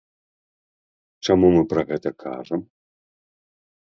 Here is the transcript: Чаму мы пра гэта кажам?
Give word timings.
Чаму 1.27 1.51
мы 1.57 1.61
пра 1.73 1.81
гэта 1.91 2.09
кажам? 2.23 2.61